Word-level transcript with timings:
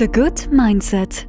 The 0.00 0.06
Good 0.06 0.50
Mindset. 0.50 1.28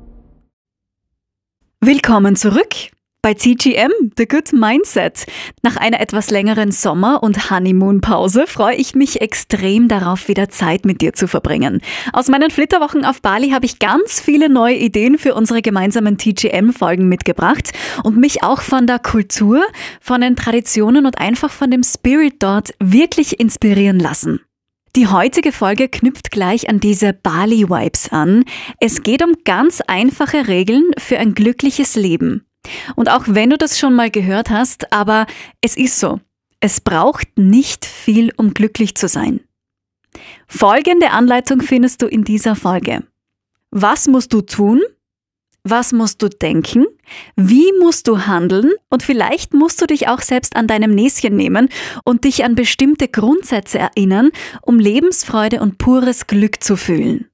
Willkommen 1.81 2.37
zurück 2.37 2.73
bei 3.21 3.33
CGM, 3.33 3.91
The 4.15 4.25
Good 4.25 4.53
Mindset. 4.53 5.25
Nach 5.61 5.75
einer 5.75 5.99
etwas 5.99 6.29
längeren 6.31 6.71
Sommer- 6.71 7.21
und 7.21 7.51
Honeymoon-Pause 7.51 8.47
freue 8.47 8.77
ich 8.77 8.95
mich 8.95 9.19
extrem 9.19 9.89
darauf, 9.89 10.29
wieder 10.29 10.47
Zeit 10.47 10.85
mit 10.85 11.01
dir 11.01 11.11
zu 11.11 11.27
verbringen. 11.27 11.81
Aus 12.13 12.29
meinen 12.29 12.49
Flitterwochen 12.49 13.03
auf 13.03 13.21
Bali 13.21 13.49
habe 13.49 13.65
ich 13.65 13.79
ganz 13.79 14.21
viele 14.21 14.47
neue 14.47 14.77
Ideen 14.77 15.17
für 15.17 15.35
unsere 15.35 15.61
gemeinsamen 15.61 16.17
TGM-Folgen 16.17 17.09
mitgebracht 17.09 17.73
und 18.05 18.15
mich 18.15 18.41
auch 18.41 18.61
von 18.61 18.87
der 18.87 18.99
Kultur, 18.99 19.61
von 19.99 20.21
den 20.21 20.37
Traditionen 20.37 21.05
und 21.05 21.17
einfach 21.17 21.51
von 21.51 21.71
dem 21.71 21.83
Spirit 21.83 22.35
dort 22.39 22.73
wirklich 22.79 23.37
inspirieren 23.37 23.99
lassen. 23.99 24.39
Die 24.97 25.07
heutige 25.07 25.53
Folge 25.53 25.87
knüpft 25.87 26.31
gleich 26.31 26.67
an 26.67 26.81
diese 26.81 27.13
Bali-Vibes 27.13 28.09
an. 28.11 28.43
Es 28.81 29.03
geht 29.03 29.23
um 29.23 29.35
ganz 29.45 29.79
einfache 29.87 30.49
Regeln 30.49 30.91
für 30.97 31.17
ein 31.17 31.33
glückliches 31.33 31.95
Leben. 31.95 32.45
Und 32.97 33.09
auch 33.09 33.23
wenn 33.27 33.49
du 33.49 33.57
das 33.57 33.79
schon 33.79 33.93
mal 33.93 34.11
gehört 34.11 34.49
hast, 34.49 34.91
aber 34.91 35.27
es 35.61 35.77
ist 35.77 35.97
so. 35.97 36.19
Es 36.59 36.81
braucht 36.81 37.37
nicht 37.37 37.85
viel, 37.85 38.33
um 38.35 38.53
glücklich 38.53 38.95
zu 38.95 39.07
sein. 39.07 39.39
Folgende 40.45 41.11
Anleitung 41.11 41.61
findest 41.61 42.01
du 42.01 42.07
in 42.07 42.25
dieser 42.25 42.55
Folge. 42.55 43.03
Was 43.71 44.07
musst 44.07 44.33
du 44.33 44.41
tun, 44.41 44.81
was 45.63 45.93
musst 45.93 46.21
du 46.21 46.29
denken? 46.29 46.87
Wie 47.35 47.71
musst 47.79 48.07
du 48.07 48.25
handeln? 48.25 48.71
Und 48.89 49.03
vielleicht 49.03 49.53
musst 49.53 49.81
du 49.81 49.85
dich 49.85 50.07
auch 50.07 50.21
selbst 50.21 50.55
an 50.55 50.67
deinem 50.67 50.95
Näschen 50.95 51.35
nehmen 51.35 51.69
und 52.03 52.23
dich 52.23 52.43
an 52.43 52.55
bestimmte 52.55 53.07
Grundsätze 53.07 53.77
erinnern, 53.77 54.31
um 54.61 54.79
Lebensfreude 54.79 55.61
und 55.61 55.77
pures 55.77 56.25
Glück 56.27 56.63
zu 56.63 56.77
fühlen. 56.77 57.29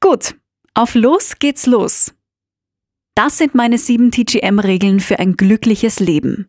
Gut, 0.00 0.34
auf 0.74 0.94
los 0.94 1.38
geht's 1.38 1.66
los. 1.66 2.14
Das 3.14 3.38
sind 3.38 3.54
meine 3.54 3.78
sieben 3.78 4.10
TGM-Regeln 4.10 5.00
für 5.00 5.18
ein 5.18 5.36
glückliches 5.36 5.98
Leben. 5.98 6.48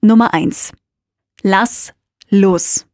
Nummer 0.00 0.34
eins: 0.34 0.72
Lass 1.42 1.94
los. 2.30 2.86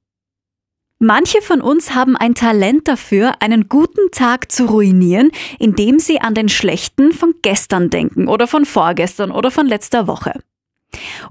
Manche 1.00 1.40
von 1.42 1.60
uns 1.60 1.94
haben 1.94 2.16
ein 2.16 2.34
Talent 2.34 2.88
dafür, 2.88 3.34
einen 3.40 3.68
guten 3.68 4.10
Tag 4.10 4.50
zu 4.50 4.66
ruinieren, 4.66 5.30
indem 5.60 6.00
sie 6.00 6.20
an 6.20 6.34
den 6.34 6.48
schlechten 6.48 7.12
von 7.12 7.34
gestern 7.40 7.88
denken 7.88 8.26
oder 8.26 8.48
von 8.48 8.64
vorgestern 8.64 9.30
oder 9.30 9.52
von 9.52 9.66
letzter 9.66 10.08
Woche. 10.08 10.40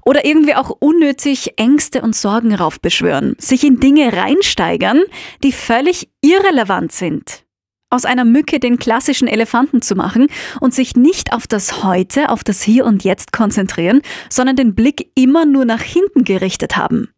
Oder 0.06 0.24
irgendwie 0.24 0.54
auch 0.54 0.70
unnötig 0.70 1.58
Ängste 1.58 2.00
und 2.00 2.16
Sorgen 2.16 2.54
raufbeschwören, 2.54 3.36
sich 3.38 3.62
in 3.62 3.78
Dinge 3.78 4.10
reinsteigern, 4.14 5.02
die 5.42 5.52
völlig 5.52 6.08
irrelevant 6.22 6.92
sind. 6.92 7.44
Aus 7.90 8.06
einer 8.06 8.24
Mücke 8.24 8.60
den 8.60 8.78
klassischen 8.78 9.28
Elefanten 9.28 9.82
zu 9.82 9.94
machen 9.94 10.28
und 10.60 10.72
sich 10.72 10.96
nicht 10.96 11.34
auf 11.34 11.46
das 11.46 11.84
Heute, 11.84 12.30
auf 12.30 12.42
das 12.42 12.62
Hier 12.62 12.86
und 12.86 13.04
Jetzt 13.04 13.32
konzentrieren, 13.32 14.00
sondern 14.30 14.56
den 14.56 14.74
Blick 14.74 15.10
immer 15.14 15.44
nur 15.44 15.66
nach 15.66 15.82
hinten 15.82 16.24
gerichtet 16.24 16.78
haben. 16.78 17.10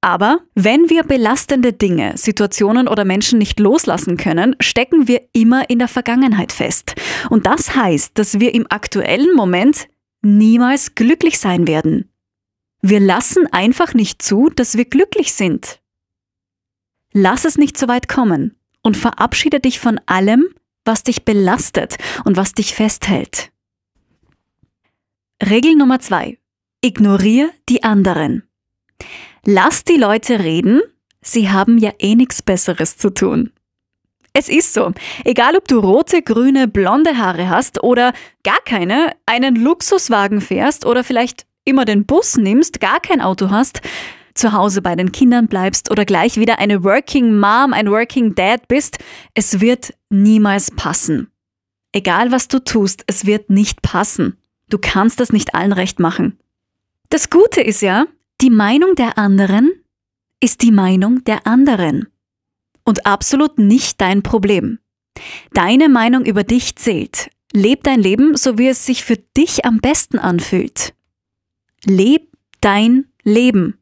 Aber 0.00 0.40
wenn 0.54 0.88
wir 0.90 1.02
belastende 1.02 1.72
Dinge, 1.72 2.16
Situationen 2.16 2.86
oder 2.86 3.04
Menschen 3.04 3.38
nicht 3.38 3.58
loslassen 3.58 4.16
können, 4.16 4.54
stecken 4.60 5.08
wir 5.08 5.22
immer 5.32 5.68
in 5.70 5.80
der 5.80 5.88
Vergangenheit 5.88 6.52
fest. 6.52 6.94
Und 7.30 7.46
das 7.46 7.74
heißt, 7.74 8.16
dass 8.16 8.38
wir 8.38 8.54
im 8.54 8.66
aktuellen 8.70 9.34
Moment 9.34 9.88
niemals 10.22 10.94
glücklich 10.94 11.38
sein 11.38 11.66
werden. 11.66 12.10
Wir 12.80 13.00
lassen 13.00 13.46
einfach 13.52 13.92
nicht 13.94 14.22
zu, 14.22 14.50
dass 14.50 14.76
wir 14.76 14.84
glücklich 14.84 15.32
sind. 15.32 15.80
Lass 17.12 17.44
es 17.44 17.58
nicht 17.58 17.76
so 17.76 17.88
weit 17.88 18.08
kommen 18.08 18.54
und 18.82 18.96
verabschiede 18.96 19.58
dich 19.58 19.80
von 19.80 20.00
allem, 20.06 20.46
was 20.84 21.02
dich 21.02 21.24
belastet 21.24 21.96
und 22.24 22.36
was 22.36 22.52
dich 22.52 22.74
festhält. 22.74 23.50
Regel 25.42 25.74
Nummer 25.74 25.98
zwei: 25.98 26.38
Ignoriere 26.82 27.50
die 27.68 27.82
anderen. 27.82 28.47
Lass 29.50 29.82
die 29.82 29.96
Leute 29.96 30.40
reden, 30.40 30.82
sie 31.22 31.48
haben 31.48 31.78
ja 31.78 31.92
eh 31.98 32.14
nichts 32.16 32.42
Besseres 32.42 32.98
zu 32.98 33.08
tun. 33.08 33.50
Es 34.34 34.50
ist 34.50 34.74
so, 34.74 34.92
egal 35.24 35.56
ob 35.56 35.66
du 35.66 35.78
rote, 35.78 36.20
grüne, 36.20 36.68
blonde 36.68 37.16
Haare 37.16 37.48
hast 37.48 37.82
oder 37.82 38.12
gar 38.44 38.60
keine, 38.66 39.16
einen 39.24 39.56
Luxuswagen 39.56 40.42
fährst 40.42 40.84
oder 40.84 41.02
vielleicht 41.02 41.46
immer 41.64 41.86
den 41.86 42.04
Bus 42.04 42.36
nimmst, 42.36 42.78
gar 42.78 43.00
kein 43.00 43.22
Auto 43.22 43.48
hast, 43.48 43.80
zu 44.34 44.52
Hause 44.52 44.82
bei 44.82 44.94
den 44.96 45.12
Kindern 45.12 45.46
bleibst 45.46 45.90
oder 45.90 46.04
gleich 46.04 46.36
wieder 46.36 46.58
eine 46.58 46.84
Working 46.84 47.38
Mom, 47.38 47.72
ein 47.72 47.90
Working 47.90 48.34
Dad 48.34 48.68
bist, 48.68 48.98
es 49.32 49.62
wird 49.62 49.94
niemals 50.10 50.72
passen. 50.72 51.32
Egal 51.92 52.32
was 52.32 52.48
du 52.48 52.62
tust, 52.62 53.02
es 53.06 53.24
wird 53.24 53.48
nicht 53.48 53.80
passen. 53.80 54.36
Du 54.68 54.76
kannst 54.76 55.20
das 55.20 55.32
nicht 55.32 55.54
allen 55.54 55.72
recht 55.72 56.00
machen. 56.00 56.38
Das 57.08 57.30
Gute 57.30 57.62
ist 57.62 57.80
ja, 57.80 58.04
die 58.40 58.50
Meinung 58.50 58.94
der 58.94 59.18
anderen 59.18 59.72
ist 60.40 60.62
die 60.62 60.70
Meinung 60.70 61.24
der 61.24 61.46
anderen 61.46 62.08
und 62.84 63.04
absolut 63.06 63.58
nicht 63.58 64.00
dein 64.00 64.22
Problem. 64.22 64.78
Deine 65.52 65.88
Meinung 65.88 66.24
über 66.24 66.44
dich 66.44 66.76
zählt. 66.76 67.30
Leb 67.52 67.82
dein 67.82 68.00
Leben, 68.00 68.36
so 68.36 68.56
wie 68.56 68.68
es 68.68 68.86
sich 68.86 69.04
für 69.04 69.16
dich 69.16 69.64
am 69.64 69.78
besten 69.78 70.18
anfühlt. 70.18 70.94
Leb 71.84 72.30
dein 72.60 73.06
Leben. 73.24 73.78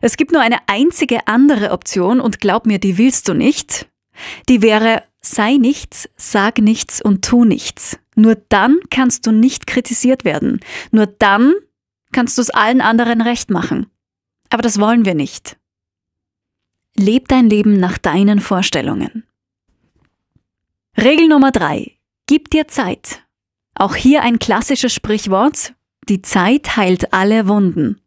Es 0.00 0.16
gibt 0.16 0.32
nur 0.32 0.40
eine 0.40 0.68
einzige 0.68 1.26
andere 1.28 1.70
Option 1.70 2.20
und 2.20 2.40
glaub 2.40 2.66
mir, 2.66 2.78
die 2.78 2.98
willst 2.98 3.28
du 3.28 3.34
nicht. 3.34 3.88
Die 4.48 4.62
wäre, 4.62 5.04
sei 5.20 5.56
nichts, 5.56 6.08
sag 6.16 6.58
nichts 6.58 7.00
und 7.00 7.24
tu 7.24 7.44
nichts. 7.44 7.98
Nur 8.16 8.34
dann 8.48 8.80
kannst 8.90 9.26
du 9.26 9.30
nicht 9.30 9.66
kritisiert 9.66 10.24
werden. 10.24 10.60
Nur 10.90 11.06
dann 11.06 11.54
kannst 12.12 12.38
du 12.38 12.42
es 12.42 12.50
allen 12.50 12.80
anderen 12.80 13.20
recht 13.20 13.50
machen. 13.50 13.86
Aber 14.50 14.62
das 14.62 14.78
wollen 14.78 15.04
wir 15.04 15.14
nicht. 15.14 15.56
Leb 16.96 17.28
dein 17.28 17.48
Leben 17.48 17.78
nach 17.78 17.98
deinen 17.98 18.40
Vorstellungen. 18.40 19.24
Regel 20.96 21.28
Nummer 21.28 21.52
drei: 21.52 21.96
Gib 22.26 22.50
dir 22.50 22.68
Zeit. 22.68 23.22
Auch 23.74 23.94
hier 23.94 24.22
ein 24.22 24.38
klassisches 24.38 24.92
Sprichwort. 24.92 25.74
Die 26.08 26.22
Zeit 26.22 26.76
heilt 26.76 27.12
alle 27.12 27.48
Wunden. 27.48 28.00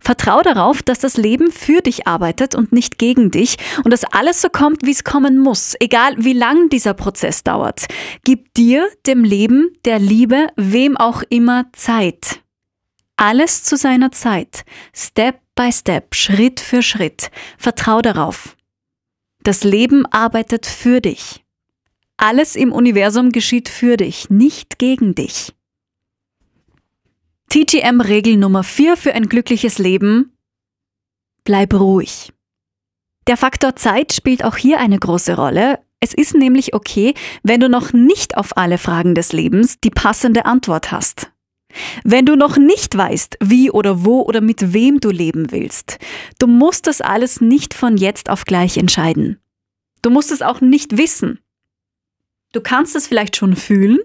Vertrau 0.00 0.40
darauf, 0.40 0.82
dass 0.82 0.98
das 0.98 1.16
Leben 1.16 1.50
für 1.50 1.82
dich 1.82 2.06
arbeitet 2.06 2.54
und 2.54 2.72
nicht 2.72 2.98
gegen 2.98 3.30
dich 3.30 3.56
und 3.84 3.92
dass 3.92 4.04
alles 4.04 4.40
so 4.40 4.48
kommt, 4.48 4.84
wie 4.84 4.92
es 4.92 5.04
kommen 5.04 5.38
muss, 5.38 5.74
egal 5.78 6.14
wie 6.16 6.32
lang 6.32 6.70
dieser 6.70 6.94
Prozess 6.94 7.44
dauert. 7.44 7.86
Gib 8.24 8.54
dir, 8.54 8.88
dem 9.06 9.24
Leben, 9.24 9.70
der 9.84 9.98
Liebe, 9.98 10.48
wem 10.56 10.96
auch 10.96 11.22
immer 11.28 11.66
Zeit. 11.72 12.40
Alles 13.20 13.64
zu 13.64 13.76
seiner 13.76 14.12
Zeit, 14.12 14.64
Step 14.94 15.40
by 15.56 15.72
Step, 15.72 16.14
Schritt 16.14 16.60
für 16.60 16.82
Schritt. 16.82 17.32
Vertrau 17.58 18.00
darauf. 18.00 18.56
Das 19.42 19.64
Leben 19.64 20.06
arbeitet 20.06 20.66
für 20.66 21.00
dich. 21.00 21.44
Alles 22.16 22.54
im 22.54 22.70
Universum 22.70 23.32
geschieht 23.32 23.68
für 23.68 23.96
dich, 23.96 24.30
nicht 24.30 24.78
gegen 24.78 25.16
dich. 25.16 25.52
TGM-Regel 27.48 28.36
Nummer 28.36 28.62
4 28.62 28.96
für 28.96 29.12
ein 29.14 29.28
glückliches 29.28 29.78
Leben. 29.78 30.32
Bleib 31.42 31.74
ruhig. 31.74 32.32
Der 33.26 33.36
Faktor 33.36 33.74
Zeit 33.74 34.12
spielt 34.12 34.44
auch 34.44 34.56
hier 34.56 34.78
eine 34.78 34.98
große 34.98 35.34
Rolle. 35.34 35.80
Es 35.98 36.14
ist 36.14 36.34
nämlich 36.34 36.72
okay, 36.72 37.14
wenn 37.42 37.58
du 37.58 37.68
noch 37.68 37.92
nicht 37.92 38.36
auf 38.36 38.56
alle 38.56 38.78
Fragen 38.78 39.16
des 39.16 39.32
Lebens 39.32 39.80
die 39.80 39.90
passende 39.90 40.46
Antwort 40.46 40.92
hast. 40.92 41.32
Wenn 42.04 42.26
du 42.26 42.36
noch 42.36 42.56
nicht 42.56 42.96
weißt, 42.96 43.38
wie 43.40 43.70
oder 43.70 44.04
wo 44.04 44.22
oder 44.22 44.40
mit 44.40 44.72
wem 44.72 45.00
du 45.00 45.10
leben 45.10 45.52
willst, 45.52 45.98
du 46.38 46.46
musst 46.46 46.86
das 46.86 47.00
alles 47.00 47.40
nicht 47.40 47.74
von 47.74 47.96
jetzt 47.96 48.30
auf 48.30 48.44
gleich 48.44 48.76
entscheiden. 48.76 49.38
Du 50.02 50.10
musst 50.10 50.30
es 50.30 50.42
auch 50.42 50.60
nicht 50.60 50.96
wissen. 50.96 51.40
Du 52.52 52.60
kannst 52.60 52.96
es 52.96 53.06
vielleicht 53.06 53.36
schon 53.36 53.56
fühlen, 53.56 53.98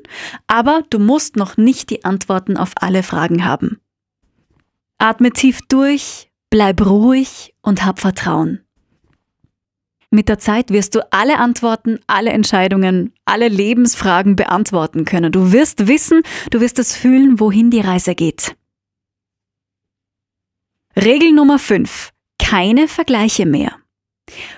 aber 0.47 0.83
du 0.89 0.99
musst 0.99 1.37
noch 1.37 1.55
nicht 1.55 1.89
die 1.89 2.03
Antworten 2.03 2.57
auf 2.57 2.71
alle 2.75 3.03
Fragen 3.03 3.45
haben. 3.45 3.79
Atme 4.97 5.31
tief 5.31 5.59
durch, 5.69 6.29
bleib 6.49 6.85
ruhig 6.85 7.53
und 7.61 7.85
hab 7.85 7.99
Vertrauen. 7.99 8.62
Mit 10.13 10.29
der 10.29 10.37
Zeit 10.37 10.69
wirst 10.69 10.93
du 10.93 10.99
alle 11.11 11.39
Antworten, 11.39 11.99
alle 12.05 12.29
Entscheidungen, 12.29 13.13
alle 13.25 13.47
Lebensfragen 13.47 14.35
beantworten 14.35 15.05
können. 15.05 15.31
Du 15.31 15.51
wirst 15.51 15.87
wissen, 15.87 16.21
du 16.51 16.61
wirst 16.61 16.77
es 16.77 16.95
fühlen, 16.95 17.39
wohin 17.39 17.71
die 17.71 17.79
Reise 17.79 18.13
geht. 18.13 18.55
Regel 20.95 21.31
Nummer 21.31 21.57
5. 21.57 22.11
Keine 22.37 22.87
Vergleiche 22.87 23.47
mehr. 23.47 23.71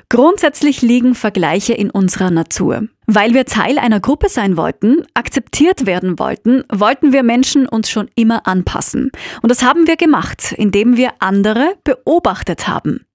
Grundsätzlich 0.10 0.82
liegen 0.82 1.16
Vergleiche 1.16 1.74
in 1.74 1.90
unserer 1.90 2.32
Natur. 2.32 2.90
Weil 3.08 3.34
wir 3.34 3.46
Teil 3.46 3.80
einer 3.80 4.02
Gruppe 4.02 4.28
sein 4.28 4.58
wollten, 4.58 5.04
akzeptiert 5.14 5.86
werden 5.86 6.20
wollten, 6.20 6.66
wollten 6.70 7.14
wir 7.14 7.24
Menschen 7.24 7.66
uns 7.66 7.90
schon 7.90 8.10
immer 8.16 8.46
anpassen. 8.46 9.10
Und 9.42 9.50
das 9.50 9.64
haben 9.64 9.88
wir 9.88 9.96
gemacht, 9.96 10.52
indem 10.58 10.98
wir 10.98 11.14
andere 11.20 11.78
beobachtet 11.86 12.68
haben. 12.68 13.06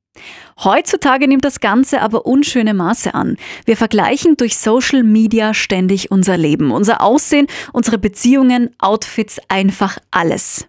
Heutzutage 0.63 1.27
nimmt 1.29 1.45
das 1.45 1.61
Ganze 1.61 2.01
aber 2.01 2.27
unschöne 2.27 2.75
Maße 2.75 3.15
an. 3.15 3.37
Wir 3.65 3.77
vergleichen 3.77 4.37
durch 4.37 4.57
Social 4.57 5.03
Media 5.03 5.55
ständig 5.55 6.11
unser 6.11 6.37
Leben, 6.37 6.71
unser 6.71 7.01
Aussehen, 7.01 7.47
unsere 7.73 7.99
Beziehungen, 7.99 8.71
Outfits, 8.79 9.39
einfach 9.49 9.99
alles. 10.11 10.67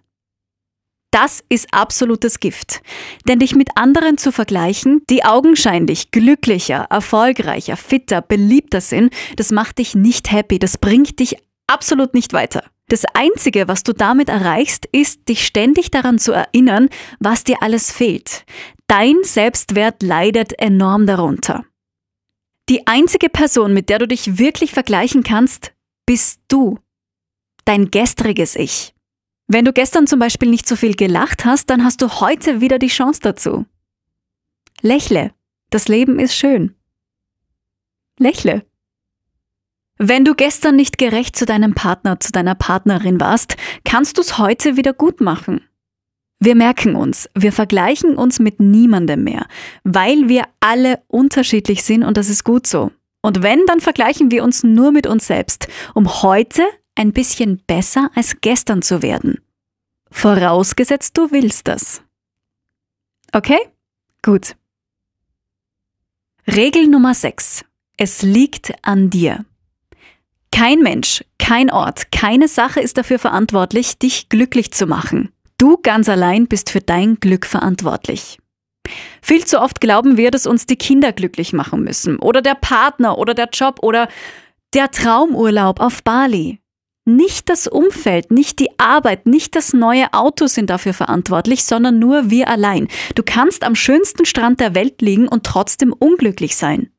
Das 1.12 1.44
ist 1.50 1.68
absolutes 1.72 2.40
Gift. 2.40 2.80
Denn 3.28 3.38
dich 3.38 3.54
mit 3.54 3.68
anderen 3.76 4.16
zu 4.16 4.32
vergleichen, 4.32 5.02
die 5.10 5.24
augenscheinlich 5.24 6.10
glücklicher, 6.10 6.86
erfolgreicher, 6.88 7.76
fitter, 7.76 8.22
beliebter 8.22 8.80
sind, 8.80 9.12
das 9.36 9.50
macht 9.52 9.76
dich 9.78 9.94
nicht 9.94 10.32
happy, 10.32 10.58
das 10.58 10.78
bringt 10.78 11.18
dich 11.18 11.36
absolut 11.66 12.14
nicht 12.14 12.32
weiter. 12.32 12.64
Das 12.88 13.04
Einzige, 13.14 13.68
was 13.68 13.82
du 13.82 13.92
damit 13.92 14.28
erreichst, 14.28 14.86
ist, 14.90 15.28
dich 15.28 15.46
ständig 15.46 15.90
daran 15.90 16.18
zu 16.18 16.32
erinnern, 16.32 16.88
was 17.20 17.44
dir 17.44 17.62
alles 17.62 17.92
fehlt. 17.92 18.44
Dein 18.94 19.24
Selbstwert 19.24 20.02
leidet 20.02 20.52
enorm 20.58 21.06
darunter. 21.06 21.64
Die 22.68 22.86
einzige 22.86 23.30
Person, 23.30 23.72
mit 23.72 23.88
der 23.88 23.98
du 23.98 24.06
dich 24.06 24.36
wirklich 24.36 24.72
vergleichen 24.72 25.22
kannst, 25.22 25.72
bist 26.04 26.42
du. 26.48 26.78
Dein 27.64 27.90
gestriges 27.90 28.54
Ich. 28.54 28.94
Wenn 29.46 29.64
du 29.64 29.72
gestern 29.72 30.06
zum 30.06 30.18
Beispiel 30.18 30.50
nicht 30.50 30.68
so 30.68 30.76
viel 30.76 30.94
gelacht 30.94 31.46
hast, 31.46 31.70
dann 31.70 31.84
hast 31.84 32.02
du 32.02 32.20
heute 32.20 32.60
wieder 32.60 32.78
die 32.78 32.88
Chance 32.88 33.20
dazu. 33.22 33.64
Lächle. 34.82 35.32
Das 35.70 35.88
Leben 35.88 36.18
ist 36.18 36.36
schön. 36.36 36.74
Lächle. 38.18 38.66
Wenn 39.96 40.26
du 40.26 40.34
gestern 40.34 40.76
nicht 40.76 40.98
gerecht 40.98 41.34
zu 41.34 41.46
deinem 41.46 41.72
Partner, 41.72 42.20
zu 42.20 42.30
deiner 42.30 42.56
Partnerin 42.56 43.18
warst, 43.20 43.56
kannst 43.86 44.18
du 44.18 44.20
es 44.20 44.36
heute 44.36 44.76
wieder 44.76 44.92
gut 44.92 45.22
machen. 45.22 45.66
Wir 46.44 46.56
merken 46.56 46.96
uns, 46.96 47.30
wir 47.36 47.52
vergleichen 47.52 48.16
uns 48.16 48.40
mit 48.40 48.58
niemandem 48.58 49.22
mehr, 49.22 49.46
weil 49.84 50.28
wir 50.28 50.42
alle 50.58 51.00
unterschiedlich 51.06 51.84
sind 51.84 52.02
und 52.02 52.16
das 52.16 52.28
ist 52.28 52.42
gut 52.42 52.66
so. 52.66 52.90
Und 53.20 53.44
wenn, 53.44 53.64
dann 53.66 53.78
vergleichen 53.78 54.32
wir 54.32 54.42
uns 54.42 54.64
nur 54.64 54.90
mit 54.90 55.06
uns 55.06 55.28
selbst, 55.28 55.68
um 55.94 56.08
heute 56.24 56.64
ein 56.96 57.12
bisschen 57.12 57.62
besser 57.68 58.10
als 58.16 58.40
gestern 58.40 58.82
zu 58.82 59.02
werden. 59.02 59.38
Vorausgesetzt, 60.10 61.16
du 61.16 61.30
willst 61.30 61.68
das. 61.68 62.02
Okay? 63.30 63.60
Gut. 64.20 64.56
Regel 66.48 66.88
Nummer 66.88 67.14
6. 67.14 67.64
Es 67.96 68.22
liegt 68.22 68.72
an 68.82 69.10
dir. 69.10 69.44
Kein 70.50 70.80
Mensch, 70.80 71.22
kein 71.38 71.70
Ort, 71.70 72.10
keine 72.10 72.48
Sache 72.48 72.80
ist 72.80 72.98
dafür 72.98 73.20
verantwortlich, 73.20 73.96
dich 73.98 74.28
glücklich 74.28 74.72
zu 74.72 74.88
machen. 74.88 75.32
Du 75.62 75.78
ganz 75.80 76.08
allein 76.08 76.48
bist 76.48 76.70
für 76.70 76.80
dein 76.80 77.20
Glück 77.20 77.46
verantwortlich. 77.46 78.38
Viel 79.22 79.44
zu 79.44 79.60
oft 79.60 79.80
glauben 79.80 80.16
wir, 80.16 80.32
dass 80.32 80.44
uns 80.44 80.66
die 80.66 80.74
Kinder 80.74 81.12
glücklich 81.12 81.52
machen 81.52 81.84
müssen 81.84 82.18
oder 82.18 82.42
der 82.42 82.56
Partner 82.56 83.16
oder 83.16 83.32
der 83.32 83.48
Job 83.52 83.78
oder 83.80 84.08
der 84.74 84.90
Traumurlaub 84.90 85.78
auf 85.78 86.02
Bali. 86.02 86.58
Nicht 87.04 87.48
das 87.48 87.68
Umfeld, 87.68 88.32
nicht 88.32 88.58
die 88.58 88.76
Arbeit, 88.80 89.26
nicht 89.26 89.54
das 89.54 89.72
neue 89.72 90.12
Auto 90.12 90.48
sind 90.48 90.68
dafür 90.68 90.94
verantwortlich, 90.94 91.62
sondern 91.62 92.00
nur 92.00 92.28
wir 92.28 92.48
allein. 92.48 92.88
Du 93.14 93.22
kannst 93.22 93.62
am 93.62 93.76
schönsten 93.76 94.24
Strand 94.24 94.58
der 94.58 94.74
Welt 94.74 95.00
liegen 95.00 95.28
und 95.28 95.46
trotzdem 95.46 95.92
unglücklich 95.92 96.56
sein. 96.56 96.90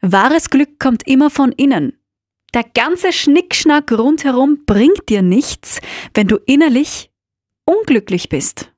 Wahres 0.00 0.50
Glück 0.50 0.80
kommt 0.80 1.06
immer 1.06 1.30
von 1.30 1.52
innen. 1.52 1.96
Der 2.54 2.64
ganze 2.64 3.12
Schnickschnack 3.12 3.92
rundherum 3.92 4.64
bringt 4.66 5.08
dir 5.08 5.22
nichts, 5.22 5.80
wenn 6.12 6.26
du 6.26 6.38
innerlich 6.46 7.09
unglücklich 7.70 8.28
bist. 8.28 8.72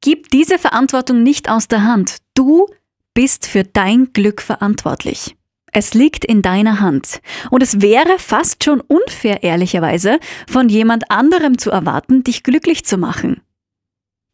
Gib 0.00 0.28
diese 0.28 0.58
Verantwortung 0.58 1.22
nicht 1.22 1.48
aus 1.48 1.66
der 1.66 1.82
Hand. 1.82 2.18
Du 2.34 2.66
bist 3.14 3.46
für 3.46 3.64
dein 3.64 4.12
Glück 4.12 4.42
verantwortlich. 4.42 5.36
Es 5.72 5.94
liegt 5.94 6.24
in 6.24 6.42
deiner 6.42 6.80
Hand. 6.80 7.20
Und 7.50 7.62
es 7.62 7.80
wäre 7.80 8.18
fast 8.18 8.62
schon 8.62 8.80
unfair, 8.80 9.42
ehrlicherweise, 9.42 10.20
von 10.46 10.68
jemand 10.68 11.10
anderem 11.10 11.58
zu 11.58 11.70
erwarten, 11.70 12.22
dich 12.22 12.42
glücklich 12.42 12.84
zu 12.84 12.98
machen. 12.98 13.40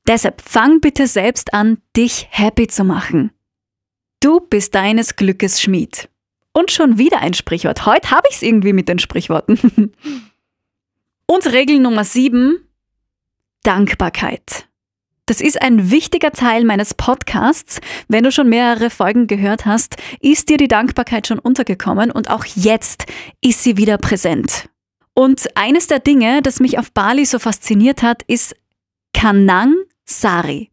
Deshalb 0.06 0.42
fang 0.42 0.80
bitte 0.80 1.06
selbst 1.06 1.54
an, 1.54 1.78
dich 1.96 2.26
happy 2.30 2.66
zu 2.66 2.84
machen. 2.84 3.30
Du 4.18 4.40
bist 4.40 4.74
deines 4.74 5.14
Glückes 5.16 5.62
Schmied. 5.62 6.08
Und 6.52 6.72
schon 6.72 6.98
wieder 6.98 7.20
ein 7.20 7.32
Sprichwort. 7.32 7.86
Heute 7.86 8.10
habe 8.10 8.26
ich 8.28 8.36
es 8.36 8.42
irgendwie 8.42 8.72
mit 8.72 8.88
den 8.88 8.98
Sprichworten. 8.98 9.92
Und 11.26 11.46
Regel 11.52 11.78
Nummer 11.78 12.02
7. 12.02 12.66
Dankbarkeit. 13.62 14.66
Das 15.26 15.40
ist 15.40 15.62
ein 15.62 15.90
wichtiger 15.90 16.32
Teil 16.32 16.64
meines 16.64 16.94
Podcasts. 16.94 17.80
Wenn 18.08 18.24
du 18.24 18.32
schon 18.32 18.48
mehrere 18.48 18.90
Folgen 18.90 19.26
gehört 19.26 19.64
hast, 19.64 19.96
ist 20.20 20.48
dir 20.48 20.56
die 20.56 20.66
Dankbarkeit 20.66 21.26
schon 21.26 21.38
untergekommen 21.38 22.10
und 22.10 22.30
auch 22.30 22.44
jetzt 22.44 23.06
ist 23.40 23.62
sie 23.62 23.76
wieder 23.76 23.96
präsent. 23.98 24.68
Und 25.14 25.46
eines 25.54 25.86
der 25.86 26.00
Dinge, 26.00 26.42
das 26.42 26.60
mich 26.60 26.78
auf 26.78 26.92
Bali 26.92 27.26
so 27.26 27.38
fasziniert 27.38 28.02
hat, 28.02 28.22
ist 28.24 28.56
Kanang 29.12 29.74
Sari. 30.04 30.70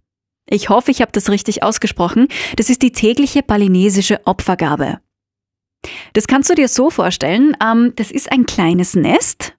Ich 0.50 0.70
hoffe, 0.70 0.92
ich 0.92 1.02
habe 1.02 1.12
das 1.12 1.30
richtig 1.30 1.64
ausgesprochen. 1.64 2.28
Das 2.56 2.70
ist 2.70 2.82
die 2.82 2.94
tägliche 2.94 3.44
balinesische 3.44 4.26
Opfergabe. 4.26 5.00
Das 6.14 6.28
kannst 6.28 6.50
du 6.50 6.56
dir 6.56 6.68
so 6.68 6.90
vorstellen, 6.90 7.56
ähm, 7.62 7.94
das 7.96 8.12
ist 8.12 8.32
ein 8.32 8.46
kleines 8.46 8.96
Nest, 8.96 9.57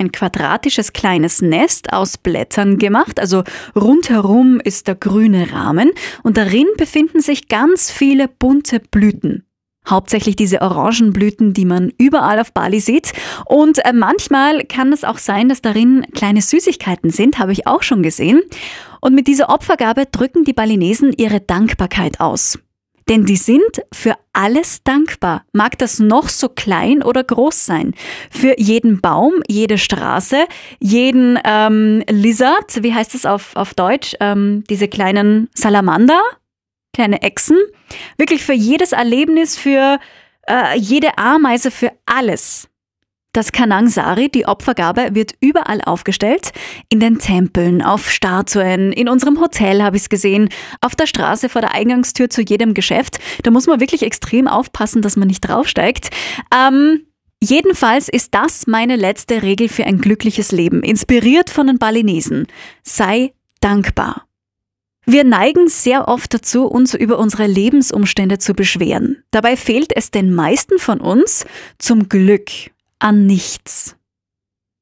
ein 0.00 0.10
quadratisches 0.12 0.92
kleines 0.92 1.42
Nest 1.42 1.92
aus 1.92 2.18
Blättern 2.18 2.78
gemacht, 2.78 3.20
also 3.20 3.44
rundherum 3.76 4.58
ist 4.58 4.88
der 4.88 4.96
grüne 4.96 5.52
Rahmen 5.52 5.92
und 6.22 6.36
darin 6.36 6.66
befinden 6.76 7.20
sich 7.20 7.48
ganz 7.48 7.90
viele 7.90 8.26
bunte 8.26 8.80
Blüten. 8.80 9.44
Hauptsächlich 9.88 10.36
diese 10.36 10.60
Orangenblüten, 10.60 11.54
die 11.54 11.64
man 11.64 11.92
überall 11.96 12.38
auf 12.38 12.52
Bali 12.52 12.80
sieht. 12.80 13.12
Und 13.46 13.84
äh, 13.84 13.92
manchmal 13.94 14.64
kann 14.64 14.92
es 14.92 15.04
auch 15.04 15.18
sein, 15.18 15.48
dass 15.48 15.62
darin 15.62 16.06
kleine 16.14 16.42
Süßigkeiten 16.42 17.10
sind, 17.10 17.38
habe 17.38 17.52
ich 17.52 17.66
auch 17.66 17.82
schon 17.82 18.02
gesehen. 18.02 18.42
Und 19.00 19.14
mit 19.14 19.26
dieser 19.26 19.48
Opfergabe 19.48 20.04
drücken 20.06 20.44
die 20.44 20.52
Balinesen 20.52 21.12
ihre 21.16 21.40
Dankbarkeit 21.40 22.20
aus. 22.20 22.58
Denn 23.10 23.24
die 23.24 23.36
sind 23.36 23.82
für 23.92 24.14
alles 24.32 24.84
dankbar, 24.84 25.44
mag 25.52 25.76
das 25.78 25.98
noch 25.98 26.28
so 26.28 26.48
klein 26.48 27.02
oder 27.02 27.24
groß 27.24 27.66
sein. 27.66 27.92
Für 28.30 28.54
jeden 28.56 29.00
Baum, 29.00 29.42
jede 29.48 29.78
Straße, 29.78 30.46
jeden 30.78 31.36
ähm, 31.44 32.04
Lizard, 32.08 32.84
wie 32.84 32.94
heißt 32.94 33.16
es 33.16 33.26
auf, 33.26 33.56
auf 33.56 33.74
Deutsch, 33.74 34.14
ähm, 34.20 34.62
diese 34.70 34.86
kleinen 34.86 35.50
Salamander, 35.54 36.22
kleine 36.94 37.20
Echsen. 37.22 37.58
Wirklich 38.16 38.44
für 38.44 38.52
jedes 38.52 38.92
Erlebnis, 38.92 39.58
für 39.58 39.98
äh, 40.46 40.78
jede 40.78 41.18
Ameise, 41.18 41.72
für 41.72 41.90
alles. 42.06 42.69
Das 43.32 43.52
Kanang 43.52 43.86
Sari, 43.88 44.28
die 44.28 44.46
Opfergabe, 44.46 45.10
wird 45.12 45.36
überall 45.40 45.80
aufgestellt. 45.82 46.50
In 46.88 46.98
den 46.98 47.20
Tempeln, 47.20 47.80
auf 47.80 48.10
Statuen, 48.10 48.90
in 48.92 49.08
unserem 49.08 49.40
Hotel 49.40 49.84
habe 49.84 49.96
ich 49.96 50.02
es 50.02 50.08
gesehen, 50.08 50.48
auf 50.80 50.96
der 50.96 51.06
Straße 51.06 51.48
vor 51.48 51.60
der 51.60 51.72
Eingangstür 51.72 52.28
zu 52.28 52.42
jedem 52.42 52.74
Geschäft. 52.74 53.20
Da 53.44 53.52
muss 53.52 53.68
man 53.68 53.78
wirklich 53.78 54.02
extrem 54.02 54.48
aufpassen, 54.48 55.00
dass 55.00 55.16
man 55.16 55.28
nicht 55.28 55.42
draufsteigt. 55.42 56.10
Ähm, 56.52 57.06
jedenfalls 57.40 58.08
ist 58.08 58.34
das 58.34 58.66
meine 58.66 58.96
letzte 58.96 59.42
Regel 59.42 59.68
für 59.68 59.84
ein 59.84 60.00
glückliches 60.00 60.50
Leben, 60.50 60.82
inspiriert 60.82 61.50
von 61.50 61.68
den 61.68 61.78
Balinesen. 61.78 62.48
Sei 62.82 63.32
dankbar. 63.60 64.26
Wir 65.06 65.22
neigen 65.22 65.68
sehr 65.68 66.08
oft 66.08 66.34
dazu, 66.34 66.66
uns 66.66 66.94
über 66.94 67.18
unsere 67.18 67.46
Lebensumstände 67.46 68.38
zu 68.38 68.54
beschweren. 68.54 69.22
Dabei 69.30 69.56
fehlt 69.56 69.96
es 69.96 70.10
den 70.10 70.34
meisten 70.34 70.80
von 70.80 71.00
uns 71.00 71.46
zum 71.78 72.08
Glück 72.08 72.50
an 73.00 73.26
nichts. 73.26 73.96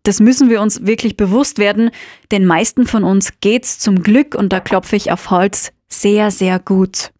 Das 0.03 0.21
müssen 0.21 0.49
wir 0.49 0.61
uns 0.61 0.87
wirklich 0.87 1.17
bewusst 1.17 1.59
werden. 1.59 1.91
Den 2.31 2.47
meisten 2.47 2.87
von 2.87 3.05
uns 3.05 3.33
geht's 3.41 3.79
zum 3.79 4.03
Glück, 4.03 4.35
und 4.35 4.53
da 4.53 4.61
klopfe 4.61 4.97
ich 4.97 5.13
auf 5.13 5.31
Holz, 5.31 5.73
sehr, 5.89 6.31
sehr 6.31 6.59
gut. 6.59 7.11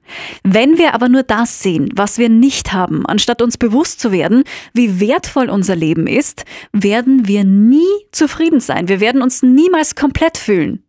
Wenn 0.43 0.79
wir 0.79 0.95
aber 0.95 1.09
nur 1.09 1.23
das 1.23 1.63
sehen, 1.63 1.91
was 1.95 2.19
wir 2.19 2.29
nicht 2.29 2.73
haben, 2.73 3.05
anstatt 3.07 3.43
uns 3.43 3.59
bewusst 3.59 4.01
zu 4.01 4.11
werden, 4.13 4.45
wie 4.73 5.01
wertvoll 5.01 5.51
unser 5.51 5.77
Leben 5.77 6.07
ist, 6.07 6.45
werden 6.73 7.29
wir 7.29 7.45
nie 7.45 8.07
zufrieden 8.11 8.61
sein. 8.61 8.89
Wir 8.89 9.01
werden 9.01 9.23
uns 9.23 9.43
niemals 9.43 9.95
komplett 9.95 10.39
fühlen. 10.39 10.83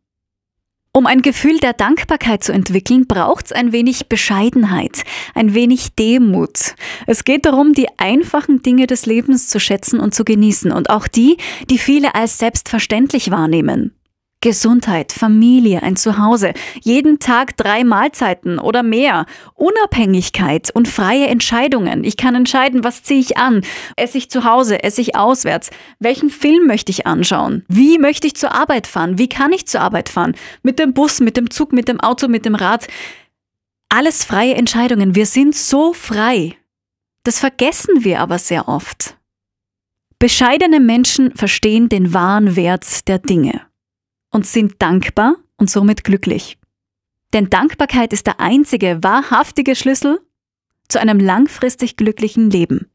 Um 0.92 1.06
ein 1.06 1.22
Gefühl 1.22 1.60
der 1.60 1.74
Dankbarkeit 1.74 2.44
zu 2.44 2.52
entwickeln, 2.52 3.06
braucht 3.06 3.46
es 3.46 3.52
ein 3.52 3.72
wenig 3.72 4.10
Bescheidenheit, 4.10 5.04
ein 5.36 5.54
wenig 5.54 5.94
Demut. 5.94 6.74
Es 7.06 7.26
geht 7.26 7.46
darum, 7.46 7.74
die 7.74 7.88
einfachen 7.98 8.64
Dinge 8.64 8.88
des 8.88 9.06
Lebens 9.06 9.48
zu 9.48 9.60
schätzen 9.60 10.00
und 10.00 10.16
zu 10.16 10.26
genießen 10.26 10.72
und 10.72 10.90
auch 10.90 11.08
die, 11.08 11.38
die 11.70 11.78
viele 11.78 12.16
als 12.16 12.40
selbstverständlich 12.40 13.30
wahrnehmen. 13.30 13.99
Gesundheit, 14.42 15.12
Familie, 15.12 15.84
ein 15.84 15.98
Zuhause, 15.98 16.54
jeden 16.82 17.20
Tag 17.20 17.58
drei 17.58 17.84
Mahlzeiten 17.84 18.58
oder 18.58 18.84
mehr, 18.84 19.26
Unabhängigkeit 19.54 20.72
und 20.74 20.88
freie 20.88 21.28
Entscheidungen. 21.28 22.06
Ich 22.06 22.16
kann 22.16 22.36
entscheiden, 22.36 22.86
was 22.86 23.04
ziehe 23.04 23.20
ich 23.20 23.38
an, 23.38 23.62
esse 23.98 24.18
ich 24.18 24.30
zu 24.30 24.46
Hause, 24.46 24.82
esse 24.82 25.02
ich 25.02 25.18
auswärts, 25.18 25.72
welchen 26.00 26.30
Film 26.30 26.68
möchte 26.68 26.90
ich 26.90 27.06
anschauen, 27.06 27.66
wie 27.68 27.98
möchte 27.98 28.28
ich 28.28 28.36
zur 28.38 28.54
Arbeit 28.54 28.88
fahren, 28.88 29.18
wie 29.18 29.28
kann 29.28 29.52
ich 29.52 29.68
zur 29.68 29.82
Arbeit 29.82 30.08
fahren, 30.08 30.36
mit 30.64 30.80
dem 30.80 30.94
Bus, 30.94 31.20
mit 31.20 31.36
dem 31.36 31.50
Zug, 31.50 31.74
mit 31.74 31.90
dem 31.90 32.00
Auto, 32.00 32.30
mit 32.30 32.46
dem 32.46 32.56
Rad. 32.56 32.88
Alles 33.90 34.24
freie 34.24 34.56
Entscheidungen. 34.56 35.16
Wir 35.16 35.26
sind 35.26 35.54
so 35.54 35.92
frei. 35.92 36.56
Das 37.24 37.40
vergessen 37.40 38.06
wir 38.06 38.22
aber 38.22 38.40
sehr 38.40 38.70
oft. 38.70 39.18
Bescheidene 40.18 40.80
Menschen 40.80 41.36
verstehen 41.36 41.90
den 41.90 42.14
wahren 42.14 42.56
Wert 42.56 43.08
der 43.10 43.20
Dinge 43.20 43.69
und 44.32 44.46
sind 44.46 44.82
dankbar 44.82 45.36
und 45.58 45.70
somit 45.70 46.04
glücklich. 46.04 46.58
Denn 47.34 47.50
Dankbarkeit 47.50 48.14
ist 48.14 48.28
der 48.28 48.40
einzige 48.40 49.04
wahrhaftige 49.04 49.76
Schlüssel 49.76 50.20
zu 50.88 51.00
einem 51.00 51.20
langfristig 51.20 51.96
glücklichen 51.96 52.50
Leben. 52.50 52.90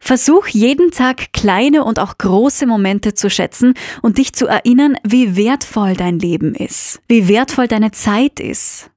Versuch 0.00 0.46
jeden 0.48 0.90
Tag 0.90 1.32
kleine 1.32 1.84
und 1.84 1.98
auch 1.98 2.18
große 2.18 2.66
Momente 2.66 3.14
zu 3.14 3.28
schätzen 3.28 3.74
und 4.00 4.18
dich 4.18 4.32
zu 4.32 4.46
erinnern, 4.46 4.96
wie 5.04 5.36
wertvoll 5.36 5.94
dein 5.94 6.18
Leben 6.18 6.54
ist, 6.54 7.00
wie 7.08 7.28
wertvoll 7.28 7.68
deine 7.68 7.90
Zeit 7.90 8.40
ist, 8.40 8.90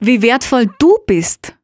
wie 0.00 0.22
wertvoll 0.22 0.68
du 0.78 0.96
bist. 1.06 1.54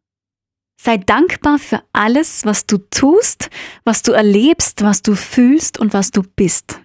Sei 0.81 0.99
dankbar 0.99 1.59
für 1.59 1.83
alles, 1.93 2.45
was 2.45 2.67
du 2.67 2.79
tust, 2.79 3.51
was 3.85 4.03
du 4.03 4.13
erlebst, 4.13 4.83
was 4.83 5.03
du 5.03 5.15
fühlst 5.15 5.79
und 5.79 5.93
was 5.93 6.11
du 6.11 6.23
bist. 6.23 6.81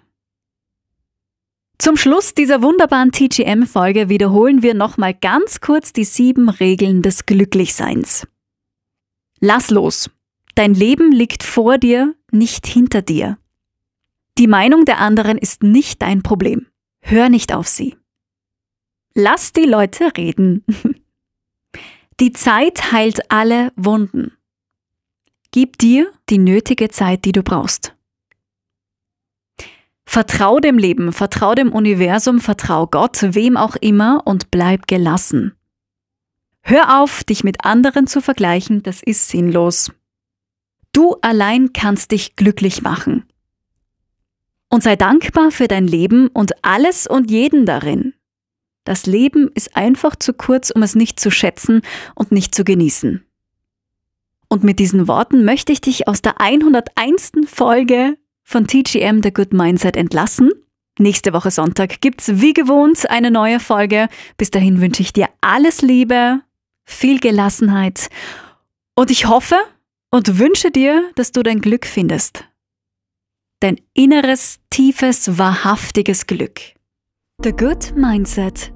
Zum 1.79 1.95
Schluss 1.95 2.33
dieser 2.33 2.61
wunderbaren 2.61 3.13
TGM-Folge 3.13 4.09
wiederholen 4.09 4.61
wir 4.61 4.73
nochmal 4.73 5.13
ganz 5.13 5.61
kurz 5.61 5.93
die 5.93 6.03
sieben 6.03 6.49
Regeln 6.49 7.01
des 7.01 7.25
Glücklichseins. 7.25 8.27
Lass 9.39 9.69
los. 9.69 10.09
Dein 10.55 10.73
Leben 10.73 11.13
liegt 11.13 11.41
vor 11.41 11.77
dir, 11.77 12.15
nicht 12.31 12.67
hinter 12.67 13.01
dir. 13.01 13.37
Die 14.37 14.47
Meinung 14.47 14.83
der 14.83 14.99
anderen 14.99 15.37
ist 15.37 15.63
nicht 15.63 16.01
dein 16.01 16.21
Problem. 16.21 16.67
Hör 16.99 17.29
nicht 17.29 17.53
auf 17.53 17.69
sie. 17.69 17.95
Lass 19.13 19.53
die 19.53 19.63
Leute 19.63 20.11
reden. 20.17 20.65
Die 22.19 22.33
Zeit 22.33 22.91
heilt 22.91 23.31
alle 23.31 23.71
Wunden. 23.77 24.33
Gib 25.51 25.77
dir 25.77 26.11
die 26.29 26.37
nötige 26.37 26.89
Zeit, 26.89 27.23
die 27.23 27.31
du 27.31 27.43
brauchst. 27.43 27.95
Vertrau 30.11 30.59
dem 30.59 30.79
Leben, 30.79 31.13
vertrau 31.13 31.53
dem 31.53 31.71
Universum, 31.71 32.39
vertrau 32.39 32.87
Gott, 32.87 33.19
wem 33.21 33.55
auch 33.55 33.75
immer 33.75 34.23
und 34.25 34.49
bleib 34.49 34.87
gelassen. 34.87 35.53
Hör 36.63 36.99
auf, 36.99 37.23
dich 37.23 37.43
mit 37.43 37.63
anderen 37.63 38.07
zu 38.07 38.19
vergleichen, 38.19 38.81
das 38.81 39.03
ist 39.03 39.29
sinnlos. 39.29 39.91
Du 40.93 41.17
allein 41.21 41.73
kannst 41.73 42.09
dich 42.09 42.35
glücklich 42.35 42.81
machen. 42.81 43.25
Und 44.67 44.81
sei 44.81 44.95
dankbar 44.95 45.51
für 45.51 45.67
dein 45.67 45.85
Leben 45.85 46.27
und 46.29 46.53
alles 46.63 47.05
und 47.05 47.29
jeden 47.29 47.67
darin. 47.67 48.15
Das 48.85 49.05
Leben 49.05 49.51
ist 49.53 49.77
einfach 49.77 50.15
zu 50.15 50.33
kurz, 50.33 50.71
um 50.71 50.81
es 50.81 50.95
nicht 50.95 51.19
zu 51.19 51.29
schätzen 51.29 51.83
und 52.15 52.31
nicht 52.31 52.55
zu 52.55 52.63
genießen. 52.63 53.23
Und 54.47 54.63
mit 54.63 54.79
diesen 54.79 55.07
Worten 55.07 55.45
möchte 55.45 55.71
ich 55.71 55.81
dich 55.81 56.07
aus 56.07 56.23
der 56.23 56.41
101. 56.41 57.33
Folge 57.45 58.17
von 58.49 58.65
TGM 58.65 59.21
The 59.21 59.31
Good 59.31 59.53
Mindset 59.53 59.95
entlassen. 59.95 60.49
Nächste 60.97 61.33
Woche 61.33 61.51
Sonntag 61.51 62.01
gibt's 62.01 62.41
wie 62.41 62.53
gewohnt 62.53 63.07
eine 63.07 63.29
neue 63.29 63.59
Folge. 63.59 64.07
Bis 64.37 64.49
dahin 64.49 64.81
wünsche 64.81 65.03
ich 65.03 65.13
dir 65.13 65.29
alles 65.39 65.83
Liebe, 65.83 66.41
viel 66.83 67.19
Gelassenheit 67.19 68.09
und 68.95 69.11
ich 69.11 69.27
hoffe, 69.27 69.55
und 70.11 70.39
wünsche 70.39 70.71
dir, 70.71 71.11
dass 71.13 71.31
du 71.31 71.43
dein 71.43 71.61
Glück 71.61 71.85
findest. 71.85 72.43
Dein 73.59 73.79
inneres, 73.93 74.59
tiefes, 74.71 75.37
wahrhaftiges 75.37 76.25
Glück. 76.25 76.59
The 77.43 77.51
Good 77.51 77.95
Mindset 77.95 78.73